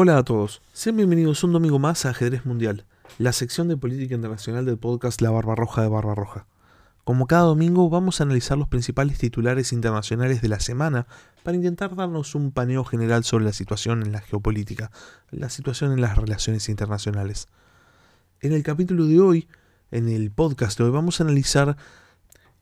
[0.00, 2.84] Hola a todos, sean bienvenidos un domingo más a Ajedrez Mundial,
[3.18, 6.46] la sección de política internacional del podcast La Barba Roja de Barba Roja.
[7.02, 11.08] Como cada domingo vamos a analizar los principales titulares internacionales de la semana
[11.42, 14.92] para intentar darnos un paneo general sobre la situación en la geopolítica,
[15.32, 17.48] la situación en las relaciones internacionales.
[18.40, 19.48] En el capítulo de hoy,
[19.90, 21.76] en el podcast de hoy, vamos a analizar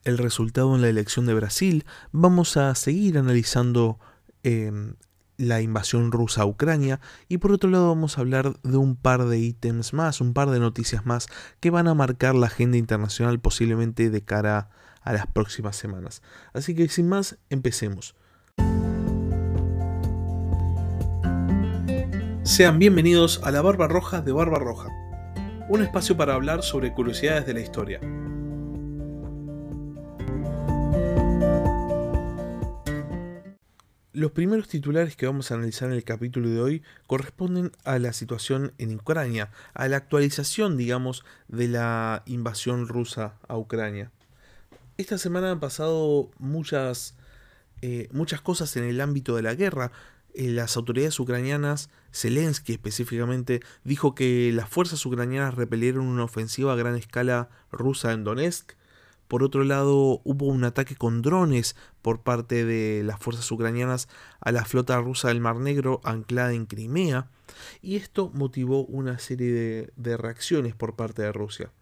[0.05, 3.99] el resultado en la elección de Brasil, vamos a seguir analizando
[4.43, 4.95] em,
[5.37, 9.25] la invasión rusa a Ucrania y por otro lado vamos a hablar de un par
[9.27, 11.29] de ítems más, un par de noticias más
[11.61, 14.71] que van a marcar la agenda internacional posiblemente de cara
[15.03, 16.23] a las próximas semanas.
[16.53, 18.15] Así que sin más, empecemos.
[22.43, 24.89] Sean bienvenidos a la Barba Roja de Barba Roja,
[25.69, 28.01] un espacio para hablar sobre curiosidades de la historia.
[34.17, 38.15] Los primeros titulares que vamos a analizar en el capítulo de hoy corresponden a la
[38.15, 44.11] situación en Ucrania, a la actualización, digamos, de la invasión rusa a Ucrania.
[44.97, 47.15] Esta semana han pasado muchas,
[47.83, 49.93] eh, muchas cosas en el ámbito de la guerra.
[50.33, 56.77] Eh, las autoridades ucranianas, Zelensky específicamente, dijo que las fuerzas ucranianas repelieron una ofensiva a
[56.77, 58.77] gran escala rusa en Donetsk
[59.29, 64.09] por otro lado, hubo un ataque con drones por parte de las fuerzas ucranianas
[64.41, 67.29] a la flota rusa del Mar Negro anclada en Crimea,
[67.83, 71.73] y esto motivó una serie de, reacciones por parte de Rusia.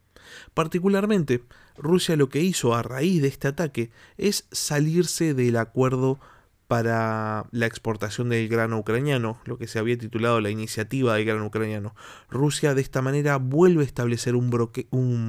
[0.55, 1.45] Particularmente,
[1.77, 6.19] Rusia lo que hizo a raíz de este ataque es salirse del acuerdo
[6.67, 11.47] para la exportación del grano ucraniano, lo que se había titulado la iniciativa del grano
[11.47, 11.95] ucraniano.
[12.31, 14.51] Rusia de esta manera vuelve a establecer un,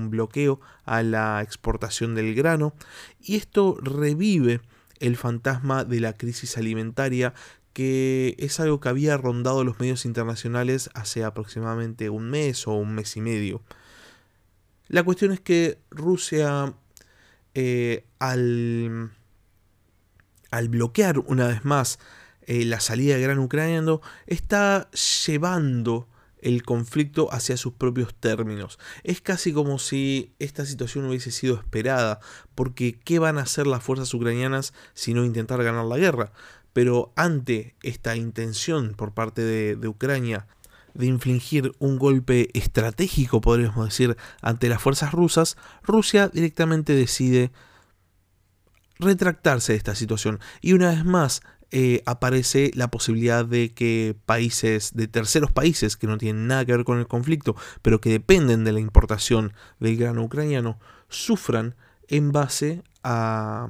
[0.10, 2.74] bloqueo a la exportación del grano
[3.20, 4.62] y esto revive
[5.00, 7.34] el fantasma de la crisis alimentaria
[7.74, 12.96] que es algo que había rondado los medios internacionales hace aproximadamente un mes o un
[12.96, 13.62] mes y medio.
[14.88, 16.74] La cuestión es que Rusia
[17.54, 19.12] eh, al
[20.56, 22.00] al bloquear una vez más
[22.48, 24.90] eh, la salida del gran ucraniano, está
[25.26, 26.08] llevando
[26.40, 28.78] el conflicto hacia sus propios términos.
[29.04, 32.20] Es casi como si esta situación hubiese sido esperada,
[32.54, 36.32] porque ¿qué van a hacer las fuerzas ucranianas si no intentar ganar la guerra?
[36.72, 40.46] Pero ante esta intención por parte de, de Ucrania
[40.94, 47.52] de infligir un golpe estratégico, podríamos decir, ante las fuerzas rusas, Rusia directamente decide
[49.00, 50.40] retractarse de esta situación.
[50.62, 51.42] Y una vez más
[51.72, 56.72] eh, aparece la posibilidad de que países, de terceros países que no tienen nada que
[56.72, 60.80] ver con el conflicto, pero que dependen de la importación del grano ucraniano,
[61.10, 61.76] sufran
[62.08, 63.68] en base a,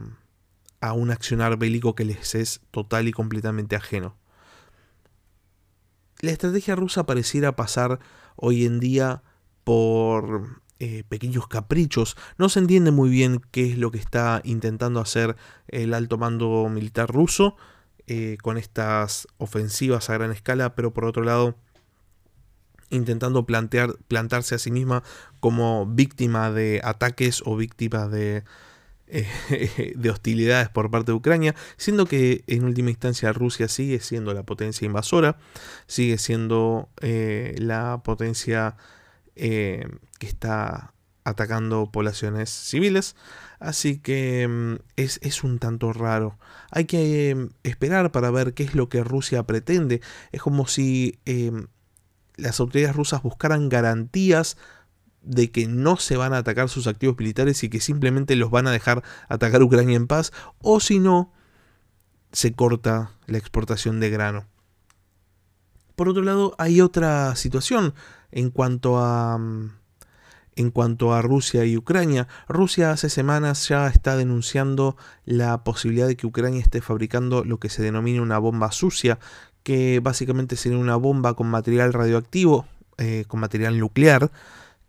[0.82, 4.18] a un accionar bélico que les es total y completamente ajeno.
[6.20, 8.00] La estrategia rusa pareciera pasar
[8.36, 9.24] hoy en día
[9.64, 12.18] por eh, pequeños caprichos.
[12.38, 15.38] No se entiende muy bien qué es lo que está intentando hacer
[15.70, 17.56] el alto mando militar ruso
[18.08, 21.56] eh, con estas ofensivas a gran escala, pero por otro lado
[22.90, 25.02] intentando plantear, plantarse a sí misma
[25.40, 28.44] como víctima de ataques o víctima de,
[29.08, 34.34] eh, de hostilidades por parte de Ucrania, siendo que en última instancia Rusia sigue siendo
[34.34, 35.38] la potencia invasora,
[35.88, 38.76] sigue siendo la potencia
[40.20, 40.94] que está
[41.26, 43.16] atacando poblaciones civiles.
[43.60, 46.38] Así que mm, es, un tanto raro.
[46.72, 50.02] Hay que mm, esperar para ver qué es lo que Rusia pretende.
[50.32, 51.68] Es como si em,
[52.38, 54.58] las autoridades rusas buscaran garantías
[55.22, 58.68] de que no se van a atacar sus activos militares y que simplemente los van
[58.68, 60.32] a dejar atacar Ucrania en paz.
[60.60, 61.34] O si no,
[62.32, 64.46] se corta la exportación de grano.
[65.96, 67.96] Por otro lado, hay otra situación
[68.32, 69.72] en cuanto a mm,
[70.56, 72.28] en cuanto a Rusia y Ucrania.
[72.48, 74.96] Rusia hace semanas ya está denunciando
[75.26, 79.20] la posibilidad de que Ucrania esté fabricando lo que se denomina una bomba sucia,
[79.64, 82.66] que básicamente sería una bomba con material radioactivo,
[82.98, 84.32] eh, con material nuclear,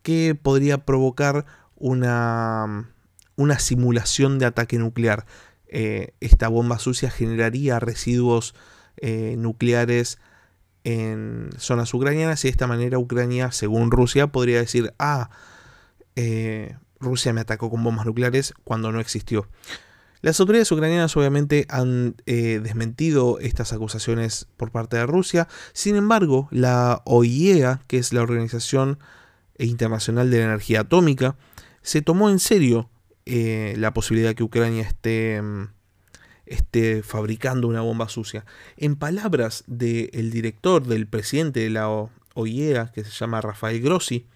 [0.02, 2.88] que podría provocar una,
[3.36, 5.26] una simulación de ataque nuclear.
[5.68, 8.54] Eh, esta bomba sucia generaría residuos
[8.98, 10.18] eh, nucleares
[10.84, 15.30] en zonas ucranianas y de esta manera Ucrania, según Rusia, podría decir, ah,
[16.16, 19.48] eh, Rusia me atacó con bombas nucleares cuando no existió.
[20.22, 26.48] Las autoridades ucranianas obviamente han eh, desmentido estas acusaciones por parte de Rusia, sin embargo
[26.50, 28.98] la OIEA, que es la Organización
[29.58, 31.36] Internacional de la Energía Atómica,
[31.82, 32.88] se tomó en serio
[33.26, 35.68] eh, la posibilidad que Ucrania esté, mm,
[36.46, 38.44] esté fabricando una bomba sucia.
[38.76, 41.88] En palabras del director, del presidente de la
[42.34, 44.26] OIEA, que se llama Rafael Grossi,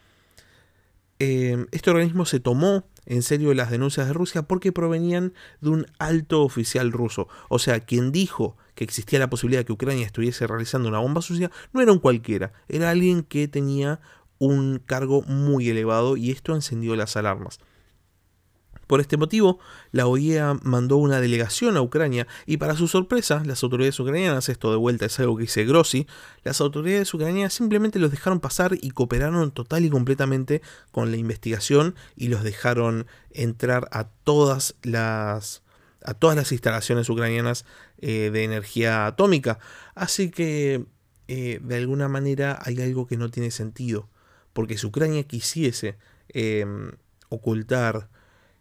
[1.20, 5.87] eh, este organismo se tomó en serio las denuncias de Rusia porque provenían de un
[5.99, 7.28] alto oficial ruso.
[7.49, 11.20] O sea, quien dijo que existía la posibilidad de que Ucrania estuviese realizando una bomba
[11.20, 14.00] sucia no era un cualquiera, era alguien que tenía
[14.38, 17.61] un cargo muy elevado y esto encendió las alarmas.
[18.91, 19.61] Por este motivo,
[19.93, 24.73] la OIEA mandó una delegación a Ucrania y para su sorpresa, las autoridades ucranianas, esto
[24.73, 26.09] de vuelta es algo que dice Grossi,
[26.43, 30.61] las autoridades ucranianas simplemente los dejaron pasar y cooperaron total y completamente
[30.91, 35.63] con la investigación y los dejaron entrar a todas las
[36.05, 37.67] a todas las instalaciones ucranianas
[37.99, 39.61] eh, de energía atómica.
[39.95, 40.85] Así que
[41.29, 44.09] eh, de alguna manera hay algo que no tiene sentido,
[44.53, 45.97] porque si Ucrania quisiese
[46.31, 46.91] em,
[47.29, 48.09] ocultar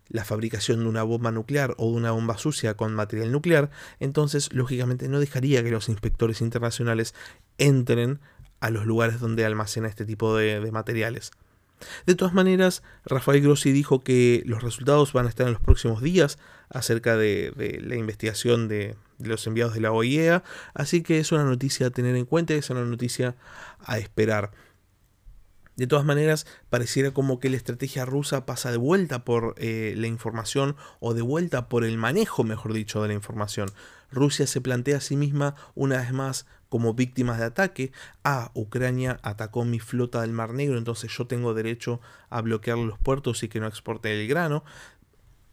[0.10, 3.70] la fabricación de una bomba nuclear o de una bomba sucia con material nuclear,
[4.00, 7.14] entonces lógicamente no dejaría que los inspectores internacionales
[7.58, 8.20] entren
[8.60, 11.32] a los lugares donde almacena este tipo de, materiales.
[12.06, 16.02] De todas maneras, Rafael Grossi dijo que los resultados van a estar en los próximos
[16.02, 16.38] días
[16.70, 21.46] acerca de, la investigación de, de, los enviados de la OIEA, así que es una
[21.46, 23.36] noticia a tener en cuenta, es una noticia
[23.80, 24.52] a esperar.
[25.80, 30.08] De todas maneras, pareciera como que la estrategia rusa pasa de vuelta por eh, la
[30.08, 33.70] información o de vuelta por el manejo, mejor dicho, de la información.
[34.12, 37.94] Rusia se plantea a sí misma una vez más como víctima de ataque.
[38.26, 43.00] Ah, Ucrania atacó mi flota del Mar Negro, entonces yo tengo derecho a bloquear los
[43.00, 44.66] puertos y que no exporte el grano.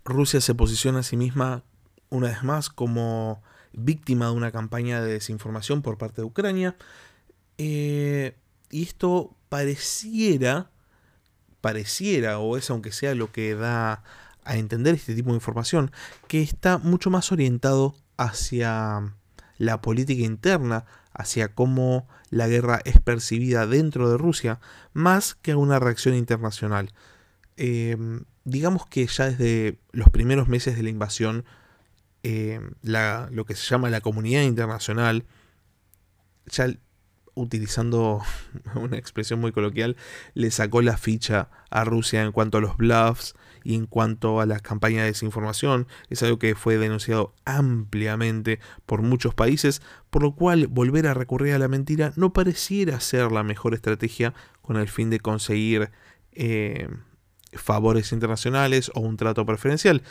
[0.05, 1.63] Rusia se posiciona a sí misma
[2.11, 6.75] una vez más como víctima de una campaña de desinformación por parte de Ucrania.
[7.59, 8.35] Eh,
[8.71, 10.71] y esto pareciera,
[11.63, 14.03] pareciera, o es aunque sea lo que da
[14.45, 15.93] a entender este tipo de información,
[16.29, 19.15] que está mucho más orientado hacia
[19.57, 24.61] la política interna, hacia cómo la guerra es percibida dentro de Rusia,
[24.93, 26.93] más que a una reacción internacional.
[27.57, 31.47] Em, digamos que ya desde los primeros meses de la invasión,
[32.23, 35.25] em, lo que se llama la comunidad internacional,
[36.45, 36.69] ya
[37.37, 38.23] utilizando
[38.75, 39.97] una expresión muy coloquial,
[40.35, 44.47] le sacó la ficha a Rusia en cuanto a los bluffs y en cuanto a
[44.47, 45.87] las campañas de desinformación.
[46.11, 51.55] Es algo que fue denunciado ampliamente por muchos países, por lo cual volver a recurrir
[51.55, 55.91] a la mentira no pareciera ser la mejor estrategia con el fin de conseguir
[56.33, 56.89] eh,
[57.53, 60.03] favores internacionales o un trato preferencial.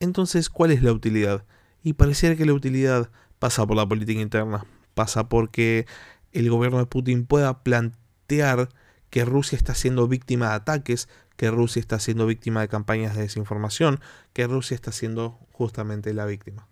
[0.00, 1.44] Entonces, ¿cuál es la utilidad?
[1.82, 5.86] Y pareciera que la utilidad pasa por la política interna, pasa porque
[6.34, 8.68] el gobierno de Putin pueda plantear
[9.08, 13.22] que Rusia está siendo víctima de ataques, que Rusia está siendo víctima de campañas de
[13.22, 14.00] desinformación,
[14.32, 16.68] que Rusia está siendo justamente la víctima.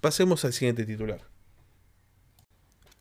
[0.00, 1.22] Pasemos al siguiente titular.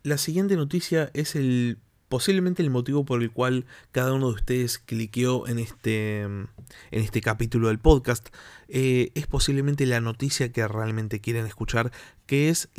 [0.03, 1.79] La siguiente noticia es el
[2.09, 6.47] posiblemente el motivo por el cual cada uno de ustedes cliqueó en este, en
[6.91, 8.29] este capítulo del podcast
[8.67, 11.91] eh, es posiblemente la noticia que realmente quieren escuchar,
[12.27, 12.69] que es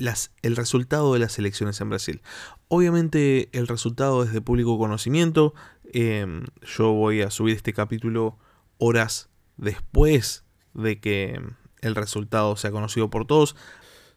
[0.42, 2.22] el resultado de las elecciones en Brasil.
[2.68, 5.54] Obviamente el resultado es de público conocimiento,
[5.92, 8.38] em, yo voy a subir este capítulo
[8.76, 11.40] horas después de que
[11.80, 13.56] el resultado sea conocido por todos,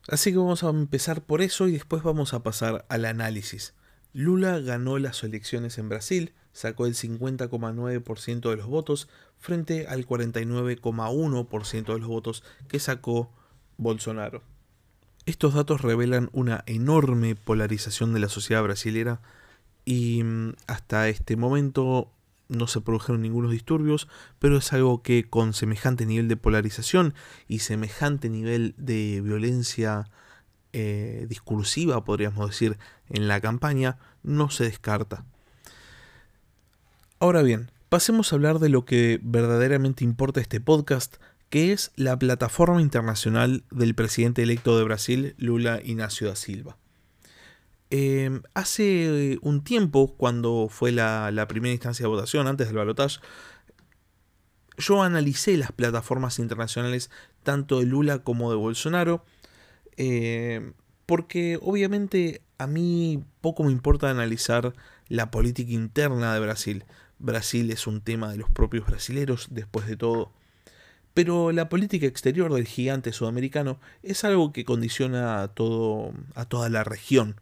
[0.07, 3.74] así que vamos a empezar por eso y después vamos a pasar al análisis.
[4.13, 11.94] Lula ganó las elecciones en Brasil, sacó el 50,9% de los votos frente al 49,1%
[11.94, 13.32] de los votos que sacó
[13.77, 14.44] Bolsonaro.
[15.25, 19.22] Estos datos revelan una enorme polarización de la sociedad brasilera
[19.86, 22.12] y mm, hasta este momento
[22.50, 24.08] no se produjeron ningunos disturbios,
[24.40, 27.13] pero es algo que con semejante nivel de polarización
[27.48, 30.10] y semejante nivel de violencia
[30.74, 32.78] eh, discursiva, podríamos decir,
[33.10, 35.24] en la campaña, no se descarta.
[37.20, 41.18] Ahora bien, pasemos a hablar de lo que verdaderamente importa este podcast,
[41.51, 46.77] que es la plataforma internacional del presidente electo de Brasil, Lula Ignacio da Silva.
[47.89, 53.20] Em, hace un tiempo, cuando fue la, primera instancia de votación, antes del balotaje,
[54.77, 57.12] yo analicé las plataformas internacionales
[57.43, 59.25] tanto de Lula como de Bolsonaro
[59.98, 60.72] eh,
[61.05, 64.74] porque obviamente a mí poco me importa analizar
[65.10, 66.86] la política interna de Brasil.
[67.20, 70.31] Brasil es un tema de los propios brasileros, después de todo.
[71.13, 76.70] Pero la política exterior del gigante sudamericano es algo que condiciona a, todo, a toda
[76.70, 77.36] la región.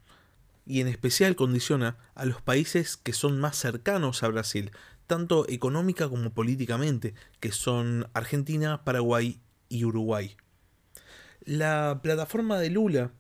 [0.66, 4.72] Y en especial condiciona a los países que son más cercanos a Brasil,
[5.08, 10.36] tanto económica como políticamente, que son Argentina, Paraguay y Uruguay.
[11.42, 13.12] La plataforma de Lula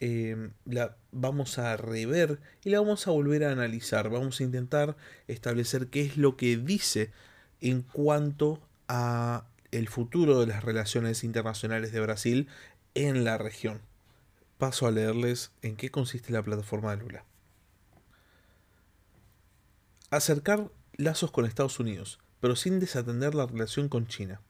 [0.00, 4.10] eh, la vamos a rever y la vamos a volver a analizar.
[4.10, 4.96] Vamos a intentar
[5.28, 7.12] establecer qué es lo que dice
[7.60, 12.48] en cuanto a el futuro de las relaciones internacionales de Brasil
[12.94, 13.80] en la región.
[14.58, 17.24] Paso a leerles en qué consiste la plataforma de Lula.
[20.10, 24.40] Acercar lazos con Estados Unidos, pero sin desatender la relación con China.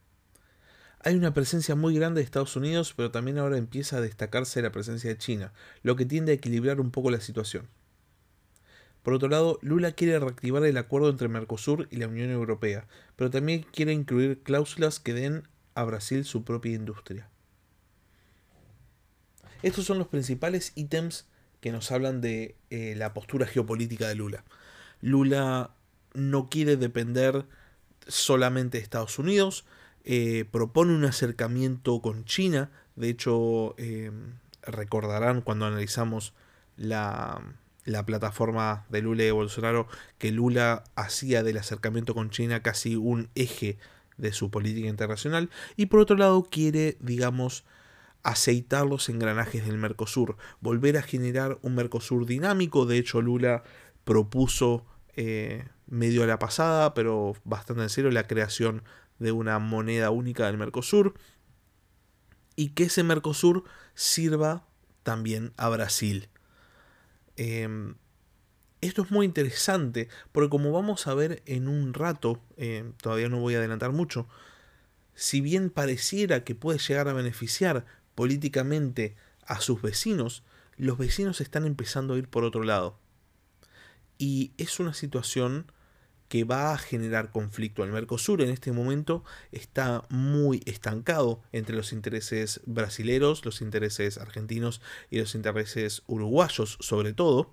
[1.05, 4.73] Hay una presencia muy grande de Estados Unidos, pero también ahora empieza a destacarse la
[4.73, 5.53] presencia de China,
[5.83, 7.69] lo que tiende a equilibrar un poco la situación.
[9.03, 13.31] Por otro lado, Lula quiere reactivar el acuerdo entre Mercosur y la Unión Europea, pero
[13.31, 17.29] también quiere incluir cláusulas que den a Brasil su propia industria.
[19.63, 21.27] Estos son los principales ítems
[21.61, 24.45] que nos hablan de eh, la postura geopolítica de Lula.
[25.01, 25.71] Lula
[26.15, 27.47] no quiere depender
[28.07, 29.65] solamente de Estados Unidos,
[30.05, 32.71] eh, propone un acercamiento con China.
[32.97, 34.11] De hecho, eh,
[34.63, 36.35] recordarán cuando analizamos
[36.77, 37.41] la,
[37.85, 39.87] la, plataforma de Lula y de Bolsonaro
[40.19, 43.79] que Lula hacía del acercamiento con China casi un eje
[44.17, 45.51] de su política internacional.
[45.77, 47.65] Y por otro lado, quiere, digamos,
[48.23, 52.87] aceitar los engranajes del Mercosur, volver a generar un Mercosur dinámico.
[52.87, 53.65] De hecho, Lula
[54.05, 54.87] propuso
[55.17, 58.83] eh, medio a la pasada, pero bastante en serio, la creación
[59.19, 61.15] de una moneda única del Mercosur
[62.57, 64.67] y que ese Mercosur sirva
[65.03, 66.29] también a Brasil.
[67.37, 67.95] Em,
[68.81, 73.41] esto es muy interesante porque como vamos a ver en un rato, em, todavía no
[73.41, 74.29] voy a adelantar mucho,
[75.15, 77.85] si bien pareciera que puede llegar a beneficiar
[78.15, 79.15] políticamente
[79.47, 80.43] a sus vecinos,
[80.77, 82.99] los vecinos están empezando a ir por otro lado.
[84.19, 85.71] Y es una situación
[86.33, 87.85] que va a generar conflicto.
[87.85, 94.81] El Mercosur en este momento está muy estancado entre los intereses brasileros, los intereses argentinos
[95.11, 97.51] y los intereses uruguayos sobre todo.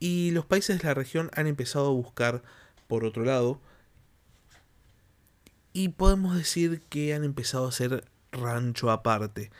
[0.00, 2.42] Y los países de la región han empezado a buscar
[2.88, 3.60] por otro lado.
[5.72, 9.52] Y podemos decir que han empezado a hacer rancho aparte.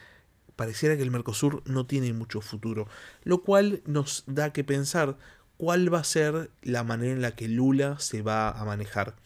[0.56, 2.88] Pareciera que el Mercosur no tiene mucho futuro,
[3.22, 5.18] lo cual nos da que pensar
[5.56, 9.16] cuál va a ser la manera en la que Lula se va a manejar.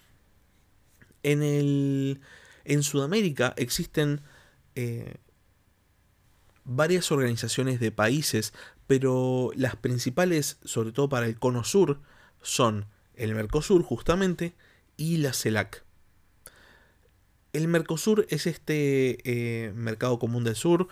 [1.23, 2.20] En, el,
[2.64, 4.20] en Sudamérica existen
[4.75, 5.16] eh,
[6.64, 8.52] varias organizaciones de países,
[8.87, 12.00] pero las principales, sobre todo para el cono sur,
[12.42, 14.54] son el Mercosur justamente
[14.97, 15.85] y la CELAC.
[17.52, 20.88] El Mercosur es este eh, mercado común del sur,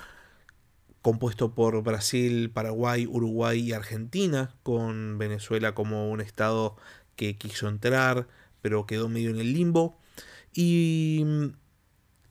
[1.06, 6.74] compuesto por Brasil, Paraguay, Uruguay y Argentina, con Venezuela como un estado
[7.14, 8.26] que quiso entrar,
[8.60, 10.00] pero quedó medio en el limbo.
[10.52, 11.46] Y mm,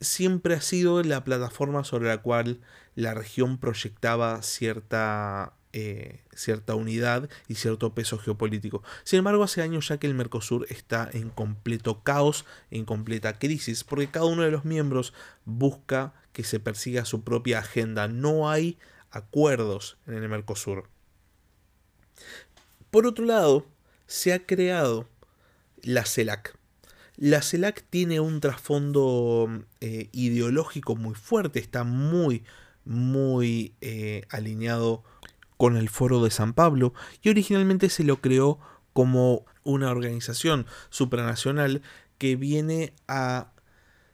[0.01, 2.60] siempre ha sido la plataforma sobre la cual
[2.96, 8.84] la región proyectaba cierta, eh, cierta unidad y cierto peso geopolítico.
[9.05, 13.86] Sin embargo, hace años ya que el Mercosur está en completo caos, en completa crisis,
[13.86, 15.13] porque cada uno de los miembros
[15.46, 18.10] busca que se persiga su propia agenda.
[18.10, 18.77] No hay
[19.10, 20.89] acuerdos en el Mercosur.
[22.92, 23.65] Por otro lado,
[24.06, 25.08] se ha creado
[25.82, 26.58] la CELAC.
[27.15, 32.44] La CELAC tiene un trasfondo eh, ideológico muy fuerte, está muy,
[32.84, 35.06] muy eh, alineado
[35.56, 38.60] con el Foro de San Pablo y originalmente se lo creó
[38.92, 41.82] como una organización supranacional
[42.18, 43.54] que viene a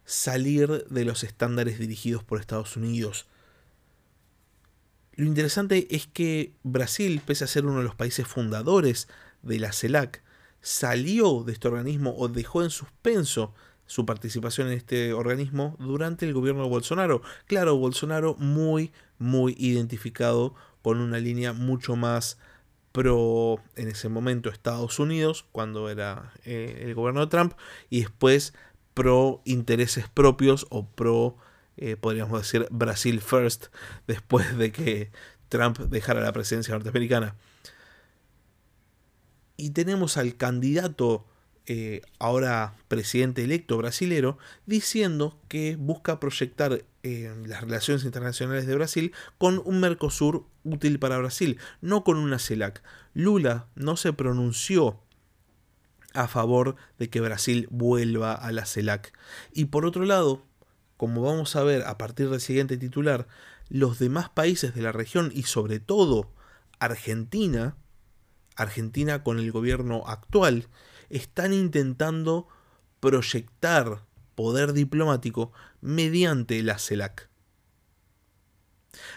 [0.06, 3.28] salir de los estándares dirigidos por Estados Unidos.
[5.16, 9.08] Lo interesante es que Brasil, pese a ser uno de los países fundadores
[9.42, 10.24] de la CELAC,
[10.62, 13.54] salió de este organismo o dejó en suspenso
[13.86, 17.22] su participación en este organismo durante el gobierno de Bolsonaro.
[17.46, 22.38] Claro, Bolsonaro muy, muy identificado con una línea mucho más
[22.92, 27.54] pro, en ese momento, Estados Unidos, cuando era eh, el gobierno de Trump,
[27.90, 28.54] y después
[28.94, 31.38] pro intereses propios o pro,
[31.78, 33.68] eh, podríamos decir, Brasil First,
[34.08, 35.12] después de que
[35.50, 37.36] Trump dejara la presidencia norteamericana.
[39.58, 41.26] Y tenemos al candidato
[41.68, 49.14] eh, ahora presidente electo brasilero diciendo que busca proyectar eh, las relaciones internacionales de Brasil
[49.38, 52.82] con un Mercosur útil para Brasil, no con una CELAC.
[53.14, 55.00] Lula no se pronunció
[56.14, 59.14] a favor de que Brasil vuelva a la CELAC.
[59.54, 60.44] Y por otro lado,
[60.98, 63.28] como vamos a ver a partir del siguiente titular,
[63.70, 66.32] los demás países de la región y sobre todo
[66.80, 67.78] Argentina,
[68.56, 70.68] Argentina con el gobierno actual,
[71.10, 72.48] están intentando
[73.00, 74.04] proyectar
[74.36, 75.52] poder diplomático
[75.82, 77.30] mediante la CELAC.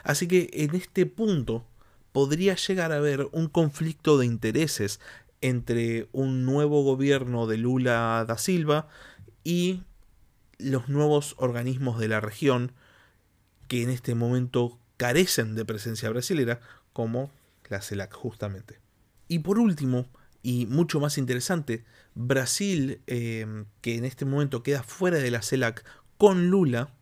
[0.03, 1.67] Así que en este punto
[2.13, 5.01] podría llegar a haber un conflicto de intereses
[5.41, 8.89] entre un nuevo gobierno de Lula da Silva
[9.43, 9.83] y
[10.59, 12.73] los nuevos organismos de la región
[13.69, 16.61] que en este momento carecen de presencia brasilera,
[16.93, 17.31] como
[17.69, 18.79] la CELAC justamente.
[19.29, 20.07] Y por último,
[20.43, 25.85] y mucho más interesante, Brasil, eh, que en este momento queda fuera de la CELAC
[26.19, 26.95] con Lula,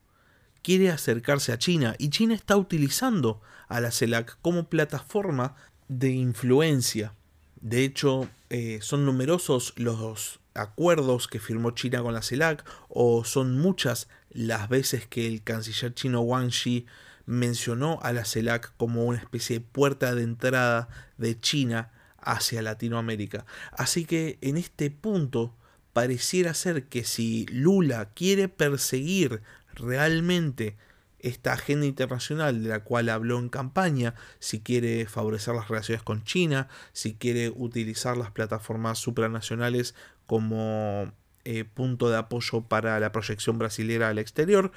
[0.62, 5.56] quiere acercarse a China y China está utilizando a la CELAC como plataforma
[5.88, 7.14] de influencia.
[7.62, 13.56] De hecho, eh, son numerosos los acuerdos que firmó China con la CELAC o son
[13.56, 16.86] muchas las veces que el canciller chino Wang Yi
[17.24, 20.88] mencionó a la CELAC como una especie de puerta de entrada
[21.18, 23.46] de China hacia Latinoamérica.
[23.70, 25.54] Así que en este punto
[25.92, 29.40] pareciera ser que si Lula quiere perseguir
[29.74, 30.76] realmente
[31.22, 36.24] esta agenda internacional de la cual habló en campaña, si quiere favorecer las relaciones con
[36.24, 39.94] China, si quiere utilizar las plataformas supranacionales
[40.26, 41.12] como
[41.44, 44.72] eh, punto de apoyo para la proyección brasilera al exterior,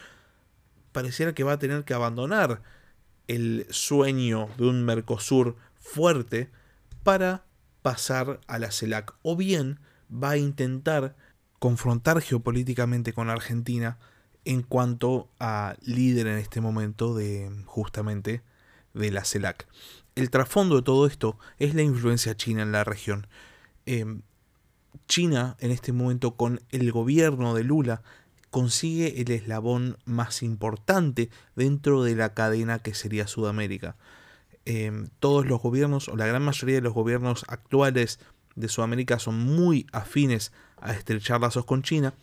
[0.91, 2.61] pareciera que va a tener que abandonar
[3.27, 6.49] el sueño de un Mercosur fuerte
[7.03, 7.43] para
[7.81, 9.13] pasar a la CELAC.
[9.23, 9.79] O bien
[10.11, 11.15] va a intentar
[11.59, 13.97] confrontar geopolíticamente con Argentina
[14.45, 18.41] en cuanto a líder en este momento de justamente
[18.93, 19.67] de la CELAC.
[20.15, 23.27] El trasfondo de todo esto es la influencia china en la región.
[23.85, 24.21] Em,
[25.07, 28.01] China en este momento con el gobierno de Lula
[28.49, 33.97] consigue el eslabón más importante dentro de la cadena que sería Sudamérica.
[34.63, 38.19] Em, todos los gobiernos, o la gran mayoría de los gobiernos actuales
[38.55, 42.13] de Sudamérica son muy afines a estrechar lazos con China.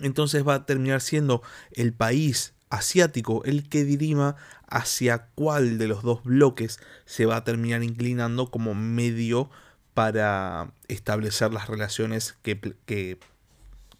[0.00, 4.36] Entonces va a terminar siendo el país asiático el que dirima
[4.68, 9.50] hacia cuál de los dos bloques se va a terminar inclinando como medio
[9.94, 13.18] para establecer las relaciones que, que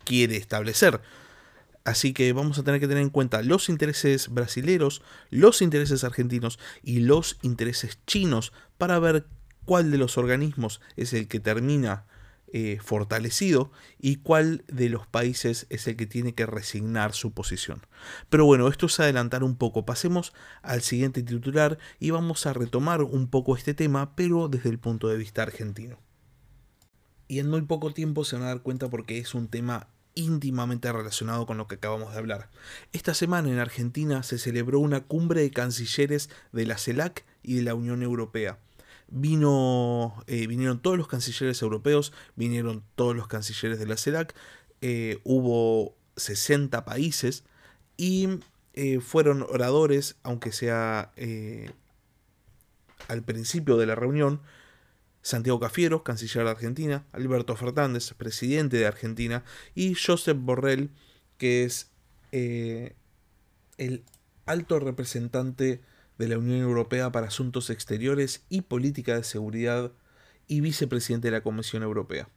[0.05, 1.01] quiere establecer.
[1.85, 6.59] Así que vamos a tener que tener en cuenta los intereses brasileros, los intereses argentinos
[6.83, 9.25] y los intereses chinos para ver
[9.64, 12.05] cuál de los organismos es el que termina
[12.53, 17.87] eh, fortalecido y cuál de los países es el que tiene que resignar su posición.
[18.29, 19.85] Pero bueno, esto es adelantar un poco.
[19.85, 20.33] Pasemos
[20.63, 25.09] al siguiente titular y vamos a retomar un poco este tema, pero desde el punto
[25.09, 25.99] de vista argentino
[27.29, 30.91] y en muy poco tiempo se van a dar cuenta porque es un tema íntimamente
[30.91, 32.51] relacionado con lo que acabamos de hablar.
[32.93, 37.63] Esta semana en Argentina se celebró una cumbre de cancilleres de la CELAC y de
[37.63, 38.59] la Unión Europea.
[39.11, 44.35] Vino, eh, vinieron todos los cancilleres europeos, vinieron todos los cancilleres de la CELAC,
[44.83, 47.44] eh, hubo 60 países
[47.97, 48.29] y
[48.75, 51.12] eh, fueron oradores, aunque sea
[53.09, 54.42] al principio de la reunión,
[55.23, 59.42] Santiago Cafiero, canciller de Argentina, Alberto Fernández, presidente de Argentina,
[59.75, 60.90] y Josep Borrell,
[61.38, 61.90] que es
[62.31, 64.05] el
[64.44, 65.81] alto representante
[66.18, 69.92] de la Unión Europea para Asuntos Exteriores y Política de Seguridad
[70.46, 72.28] y vicepresidente de la Comisión Europea.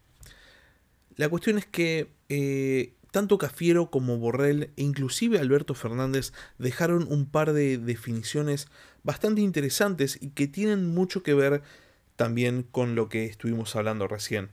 [1.15, 7.25] La cuestión es que eh, tanto Cafiero como Borrell e inclusive Alberto Fernández dejaron un
[7.25, 8.67] par de definiciones
[9.03, 11.61] bastante interesantes y que tienen mucho que ver
[12.15, 14.49] también con lo que estuvimos hablando recién.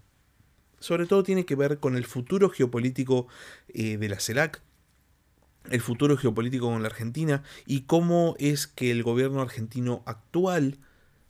[0.80, 3.26] Sobre todo tiene que ver con el futuro geopolítico
[3.68, 4.62] eh, de la CELAC,
[5.70, 10.78] el futuro geopolítico con la Argentina y cómo es que el gobierno argentino actual,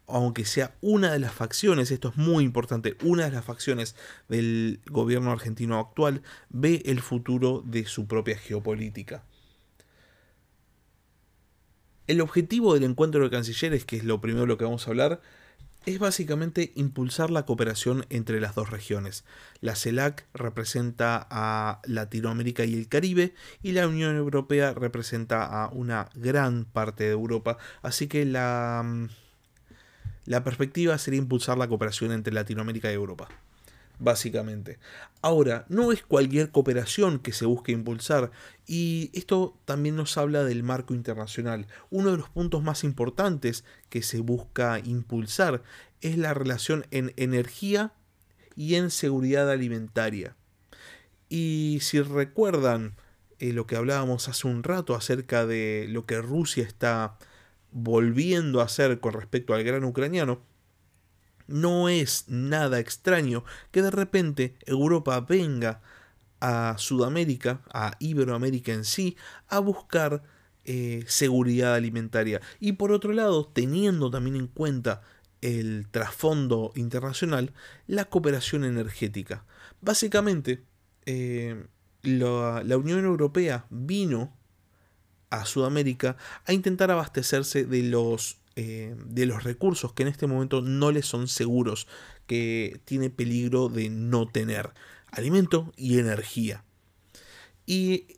[0.07, 3.97] aunque sea una de las facciones, esto es muy importante, una de las facciones
[4.29, 9.25] del gobierno argentino actual, ve el futuro de su propia geopolítica.
[12.07, 14.91] El objetivo del encuentro de cancilleres, que es lo primero de lo que vamos a
[14.91, 15.21] hablar,
[15.87, 19.25] es básicamente impulsar la cooperación entre las dos regiones.
[19.61, 26.11] La CELAC representa a Latinoamérica y el Caribe y la Unión Europea representa a una
[26.15, 29.09] gran parte de Europa, así que la, mm,
[30.27, 33.29] la perspectiva sería impulsar la cooperación entre Latinoamérica y Europa
[33.99, 34.79] básicamente.
[35.23, 38.31] Ahora, no es cualquier cooperación que se busque impulsar,
[38.67, 41.67] y esto también nos habla del marco internacional.
[41.91, 45.63] Uno de los puntos más importantes que se busca impulsar
[46.01, 47.93] es la relación en energía
[48.57, 50.37] y en seguridad alimentaria.
[51.29, 52.97] Y si recuerdan
[53.39, 57.19] eh, lo que hablábamos hace un rato acerca de lo que Rusia está
[57.71, 60.41] volviendo a hacer con respecto al gran ucraniano,
[61.49, 65.81] no es nada extraño que de repente Europa venga
[66.41, 69.17] a Sudamérica, a Iberoamérica en sí,
[69.49, 70.23] a buscar
[70.65, 72.41] eh, seguridad alimentaria.
[72.61, 75.03] Y por otro lado, teniendo también en cuenta
[75.41, 77.53] el trasfondo internacional,
[77.87, 79.45] la cooperación energética.
[79.81, 80.65] Básicamente,
[81.07, 81.67] eh,
[82.03, 84.37] la, Unión Europea vino
[85.31, 90.63] a Sudamérica a intentar abastecerse de los, eh, de los recursos que en este momento
[90.63, 91.87] no les son seguros,
[92.27, 94.71] que tiene peligro de no tener
[95.13, 96.65] alimento y energía.
[97.67, 98.17] Y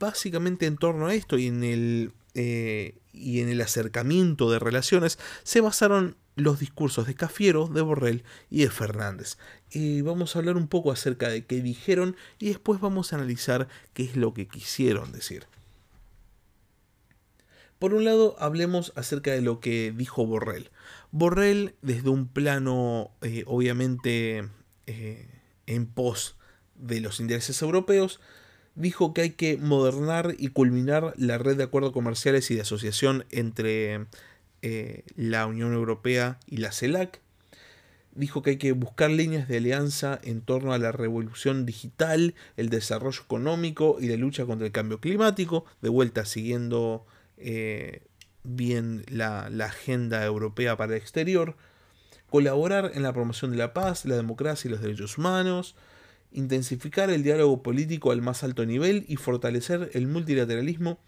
[0.00, 5.18] básicamente en torno a esto y en el, eh, y en el acercamiento de relaciones
[5.42, 9.36] se basaron los discursos de Cafiero, de Borrell y de Fernández.
[9.70, 13.68] Y vamos a hablar un poco acerca de qué dijeron y después vamos a analizar
[13.92, 15.51] qué es lo que quisieron decir.
[17.82, 20.70] Por un lado, hablemos acerca de lo que dijo Borrell.
[21.10, 24.48] Borrell, desde un plano eh, obviamente
[24.86, 25.26] eh,
[25.66, 26.36] en pos
[26.76, 28.20] de los intereses europeos,
[28.76, 33.24] dijo que hay que modernar y culminar la red de acuerdos comerciales y de asociación
[33.32, 34.06] entre
[34.62, 37.20] eh, la Unión Europea y la CELAC.
[38.14, 42.68] Dijo que hay que buscar líneas de alianza en torno a la revolución digital, el
[42.68, 47.04] desarrollo económico y la lucha contra el cambio climático, de vuelta siguiendo
[47.42, 48.02] eh,
[48.44, 51.56] bien la, agenda europea para el exterior,
[52.28, 55.76] colaborar en la promoción de la paz, la democracia y los derechos humanos,
[56.32, 60.98] intensificar el diálogo político al más alto nivel y fortalecer el multilateralismo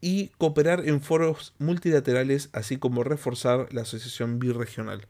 [0.00, 5.06] y cooperar en foros multilaterales, así como reforzar la asociación birregional.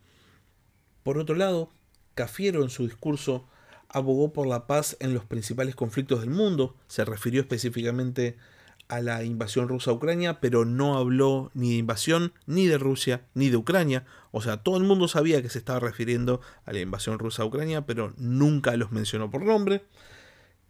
[1.02, 1.70] Por otro lado,
[2.14, 3.48] Cafiero en su discurso
[3.88, 8.53] abogó por la paz en los principales conflictos del mundo, se refirió específicamente a
[8.88, 13.50] la invasión rusa a Ucrania, pero no habló ni de invasión, ni de Rusia, ni
[13.50, 14.04] de Ucrania.
[14.30, 17.46] O sea, todo el mundo sabía que se estaba refiriendo a la invasión rusa a
[17.46, 19.84] Ucrania, pero nunca los mencionó por nombre.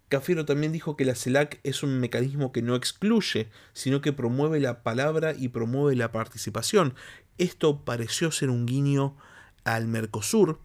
[0.09, 4.61] Cafiero también dijo que la CELAC es un mecanismo que no excluye, sino que promueve
[4.61, 6.95] la palabra y promueve la participación.
[7.39, 9.17] Esto pareció ser un guiño
[9.65, 10.61] al Mercosur,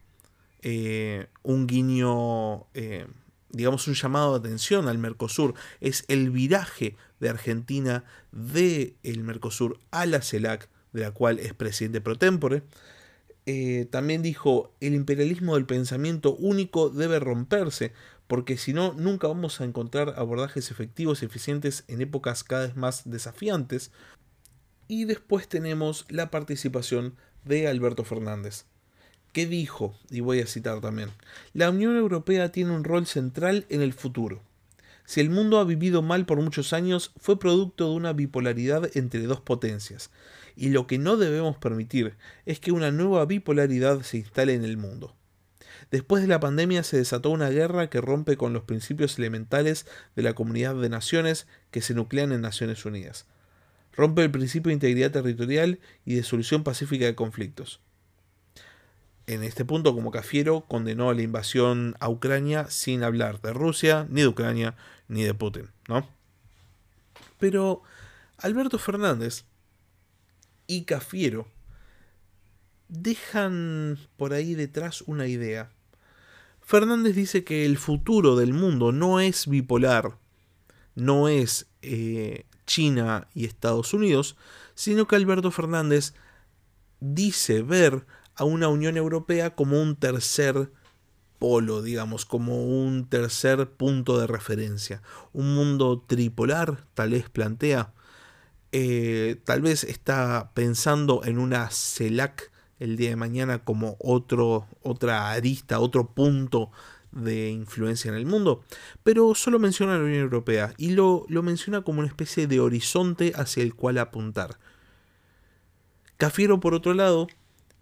[0.61, 3.07] eh, un guiño, eh,
[3.49, 5.53] digamos, un llamado de atención al Mercosur.
[5.79, 11.53] Es el viraje de Argentina del el Mercosur a la CELAC, de la cual es
[11.53, 12.63] presidente pro tempore.
[13.45, 17.93] Eh, también dijo, el imperialismo del pensamiento único debe romperse,
[18.27, 22.75] porque si no, nunca vamos a encontrar abordajes efectivos y eficientes en épocas cada vez
[22.75, 23.91] más desafiantes.
[24.87, 28.65] Y después tenemos la participación de Alberto Fernández,
[29.33, 31.09] que dijo, y voy a citar también,
[31.53, 34.41] la Unión Europea tiene un rol central en el futuro.
[35.09, 39.23] Si el mundo ha vivido mal por muchos años, fue producto de una bipolaridad entre
[39.23, 40.11] dos potencias,
[40.55, 44.77] y lo que no debemos permitir es que una nueva bipolaridad se instale en el
[44.77, 45.15] mundo.
[45.89, 50.21] Después de la pandemia se desató una guerra que rompe con los principios elementales de
[50.21, 53.25] la comunidad de naciones que se nuclean en Naciones Unidas.
[53.93, 57.81] Rompe el principio de integridad territorial y de solución pacífica de conflictos.
[59.29, 64.21] En este punto, como Cafiero, condenó la invasión a Ucrania sin hablar de Rusia, ni
[64.21, 64.75] de Ucrania,
[65.07, 66.09] ni de Putin, ¿no?
[67.37, 67.83] Pero
[68.37, 69.45] Alberto Fernández
[70.65, 71.47] y Cafiero
[72.87, 75.69] dejan por ahí detrás una idea
[76.69, 80.17] Fernández dice que el futuro del mundo no es bipolar,
[80.93, 84.37] no es eh, China y Estados Unidos,
[84.75, 86.13] sino que Alberto Fernández
[86.99, 88.05] dice ver
[88.39, 90.71] a una Unión Europea como un tercer
[91.39, 95.01] polo, digamos, como un tercer punto de referencia.
[95.33, 97.93] Un mundo tripolar, tal vez plantea.
[98.71, 105.31] Eh, tal vez está pensando en una CELAC el día de mañana como otro, otra
[105.31, 106.71] arista, otro punto
[107.11, 108.63] de influencia en el mundo,
[109.03, 112.61] pero solo menciona a la Unión Europea y lo, lo menciona como una especie de
[112.61, 114.59] horizonte hacia el cual apuntar.
[116.17, 117.27] Cafiero, por otro lado,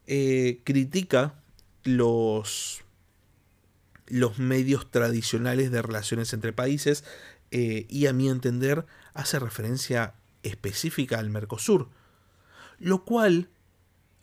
[0.08, 1.36] eh, critica
[1.84, 2.84] los,
[4.08, 7.04] los medios tradicionales de relaciones entre países
[7.52, 11.90] eh, y a mi entender hace referencia específica al Mercosur,
[12.80, 13.50] lo cual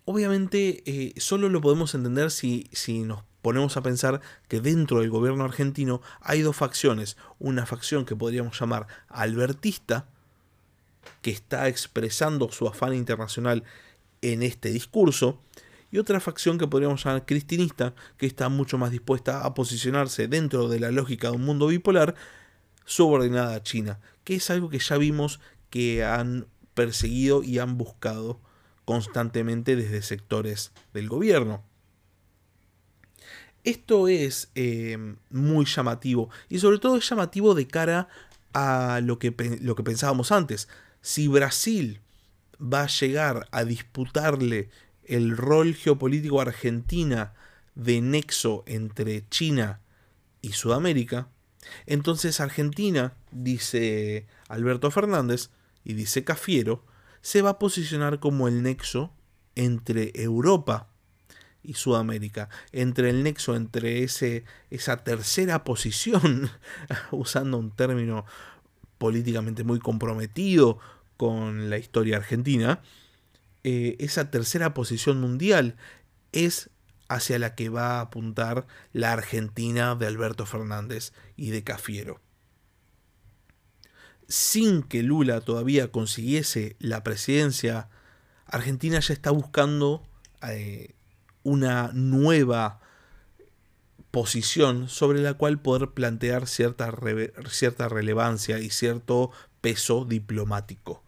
[0.05, 5.11] obviamente eh, solo lo podemos entender si, si nos ponemos a pensar que dentro del
[5.11, 7.19] gobierno argentino hay dos facciones.
[7.39, 10.07] Una facción que podríamos llamar albertista,
[11.21, 13.65] que está expresando su afán internacional
[14.23, 15.41] en este discurso,
[15.95, 20.69] y otra facción que podríamos llamar cristinista, que está mucho más dispuesta a posicionarse dentro
[20.69, 22.17] de la lógica de un mundo bipolar,
[22.85, 25.39] subordinada a China, que es algo que ya vimos
[25.71, 28.41] que han perseguido y han buscado
[28.85, 31.63] constantemente desde sectores del gobierno.
[33.63, 34.99] Esto es eh,
[35.31, 38.09] muy llamativo y sobre todo es llamativo de cara
[38.53, 40.67] a lo que, lo que pensábamos antes.
[41.03, 42.01] si Brasil
[42.61, 44.71] va a llegar a disputarle
[45.07, 47.35] el rol geopolítico Argentina
[47.75, 49.81] de nexo entre China
[50.43, 51.29] y Sudamérica,
[51.87, 55.51] entonces Argentina, dice Alberto Fernández
[55.85, 56.85] y dice Cafiero,
[57.21, 59.13] se va a posicionar como el nexo
[59.55, 60.89] entre Europa
[61.63, 66.51] y Sudamérica, entre el nexo entre ese, esa tercera posición,
[67.11, 68.27] usando un término
[68.99, 70.79] políticamente muy comprometido
[71.17, 72.83] con la historia argentina,
[73.65, 75.77] eh, esa tercera posición mundial
[76.33, 76.71] es
[77.09, 82.21] hacia la que va a apuntar la Argentina de Alberto Fernández y de Cafiero.
[84.29, 87.89] Sin que Lula todavía consiguiese la presidencia,
[88.47, 90.07] Argentina ya está buscando
[90.49, 90.95] eh,
[91.43, 92.81] una nueva
[94.11, 96.93] posición sobre la cual poder plantear cierta,
[97.49, 101.04] cierta relevancia y cierto peso diplomático.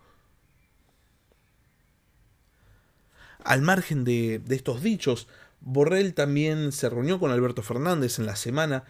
[3.46, 5.28] Al margen de, estos dichos,
[5.60, 8.82] Borrell también se reunió con Alberto Fernández en la semana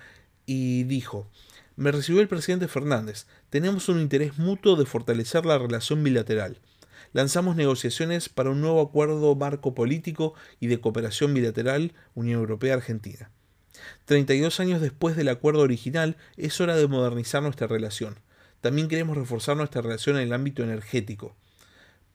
[0.46, 1.30] y dijo,
[1.76, 6.58] me recibió el presidente Fernández, tenemos un interés mutuo de fortalecer la relación bilateral.
[7.12, 13.30] Lanzamos negociaciones para un nuevo acuerdo marco político y de cooperación bilateral Unión Europea-Argentina.
[14.06, 18.20] 32 años después del acuerdo original, es hora de modernizar nuestra relación.
[18.62, 21.36] También queremos reforzar nuestra relación en el ámbito energético.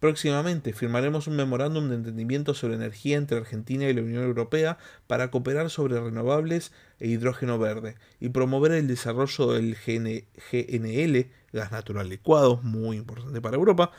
[0.02, 5.30] Próximamente firmaremos un memorándum de entendimiento sobre energía entre Argentina y la Unión Europea para
[5.30, 12.60] cooperar sobre renovables e hidrógeno verde y promover el desarrollo del GNL, gas natural licuado,
[12.64, 13.92] muy importante para Europa,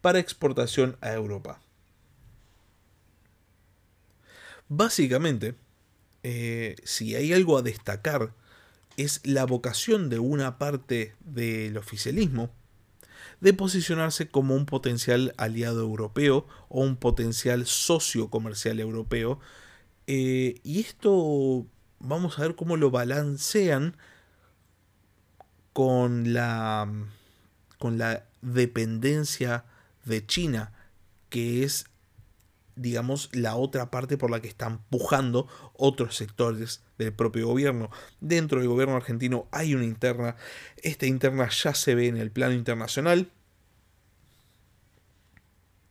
[0.00, 1.60] para exportación a Europa.
[4.70, 5.56] Básicamente,
[6.22, 8.32] eh, si hay algo a destacar,
[8.96, 12.50] es la vocación de una parte del oficialismo
[13.40, 19.40] de posicionarse como un potencial aliado europeo o un potencial socio comercial europeo.
[20.06, 21.66] Eh, y esto
[21.98, 23.96] vamos a ver cómo lo balancean
[25.72, 26.90] con la,
[27.78, 29.64] con la dependencia
[30.04, 30.72] de China,
[31.28, 31.86] que es
[32.80, 37.90] digamos, la otra parte por la que están pujando otros sectores del propio gobierno.
[38.20, 40.36] Dentro del gobierno argentino hay una interna,
[40.82, 43.30] esta interna ya se ve en el plano internacional.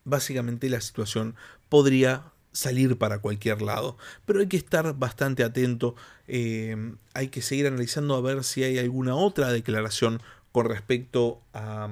[0.03, 1.35] Básicamente la situación
[1.69, 5.95] podría salir para cualquier lado, pero hay que estar bastante atento,
[6.27, 10.21] eh, hay que seguir analizando a ver si hay alguna otra declaración
[10.51, 11.87] con respecto a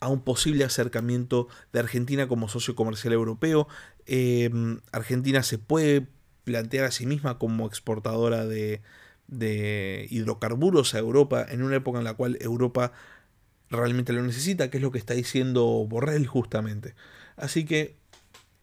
[0.00, 3.68] a un posible acercamiento de Argentina como socio comercial europeo.
[4.06, 6.06] Em, Argentina se puede
[6.44, 8.82] plantear a sí misma como exportadora de,
[9.28, 12.92] de hidrocarburos a Europa en una época en la cual Europa
[13.70, 16.94] realmente lo necesita, que es lo que está diciendo Borrell justamente.
[17.36, 17.96] Así que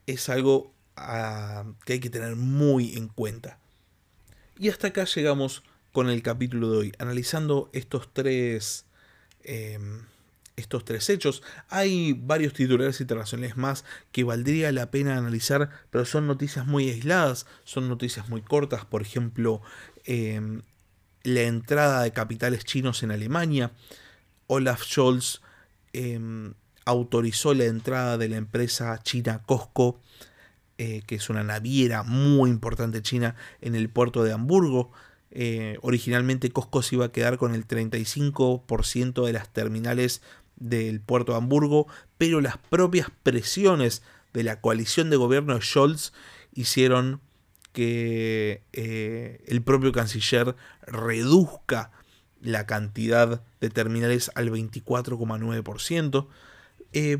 [0.07, 3.59] es algo ah, que hay que tener muy en cuenta.
[4.57, 8.85] Y hasta acá llegamos con el capítulo de hoy, analizando estos tres
[9.43, 10.03] em,
[10.61, 11.43] estos tres hechos.
[11.69, 17.45] Hay varios titulares internacionales más que valdría la pena analizar, pero son noticias muy aisladas,
[17.63, 18.85] son noticias muy cortas.
[18.85, 19.61] Por ejemplo,
[20.05, 20.61] em,
[21.23, 23.71] la entrada de capitales chinos en Alemania.
[24.47, 25.41] Olaf Scholz
[25.93, 26.53] em,
[26.85, 29.99] autorizó la entrada de la empresa china Costco,
[30.77, 34.91] eh, que es una naviera muy importante china, en el puerto de Hamburgo.
[35.31, 40.21] Eh, originalmente Costco se iba a quedar con el 35% de las terminales
[40.55, 41.87] del puerto de Hamburgo,
[42.17, 46.13] pero las propias presiones de la coalición de gobierno de Scholz
[46.53, 47.21] hicieron
[47.73, 51.91] que eh, el propio canciller reduzca
[52.41, 56.27] la cantidad de terminales al 24,9%.
[56.93, 57.19] Eh,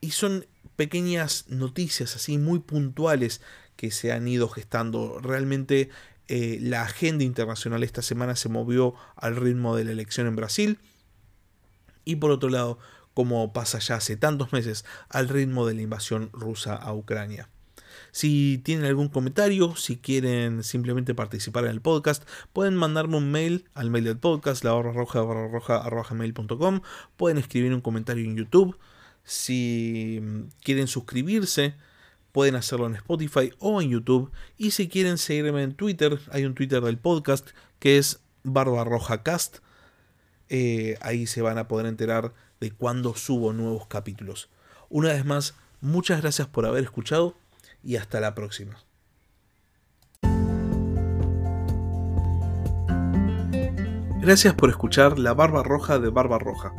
[0.00, 3.40] y son pequeñas noticias así muy puntuales
[3.76, 5.18] que se han ido gestando.
[5.20, 5.88] Realmente
[6.28, 10.78] eh, la agenda internacional esta semana se movió al ritmo de la elección en Brasil
[12.06, 12.78] y por otro lado,
[13.12, 17.50] como pasa ya hace tantos meses, al ritmo de la invasión rusa a Ucrania.
[18.12, 23.68] Si tienen algún comentario, si quieren simplemente participar en el podcast, pueden mandarme un mail
[23.74, 26.14] al mail del podcast, la barra roja, barra roja, arroja.
[27.16, 28.78] Pueden escribir un comentario en YouTube.
[29.24, 30.22] Si
[30.62, 31.74] quieren suscribirse,
[32.32, 34.30] pueden hacerlo en Spotify o en YouTube.
[34.56, 39.22] Y si quieren seguirme en Twitter, hay un Twitter del podcast que es barba roja
[39.22, 39.58] cast.
[40.48, 44.48] Eh, ahí se van a poder enterar de cuándo subo nuevos capítulos.
[44.88, 47.36] Una vez más, muchas gracias por haber escuchado
[47.82, 48.76] y hasta la próxima.
[54.20, 56.72] Gracias por escuchar La Barba Roja de Barba Roja.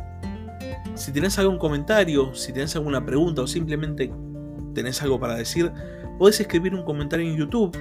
[0.94, 4.12] Si tenés algún comentario, si tenés alguna pregunta o simplemente
[4.74, 5.72] tenés algo para decir,
[6.18, 7.74] podés escribir un comentario en YouTube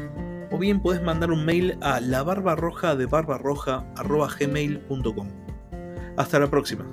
[0.51, 5.46] o bien podés mandar un mail a la barbarroja de barbarroja.gmail.com.
[6.17, 6.85] Hasta la próxima.